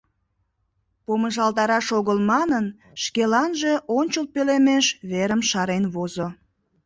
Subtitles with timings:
[1.05, 2.65] Помыжалташ огыл манын,
[3.03, 6.27] шкаланже ончыл пӧлемеш верым шарен возо.